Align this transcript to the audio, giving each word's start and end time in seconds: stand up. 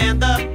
stand 0.00 0.24
up. 0.24 0.49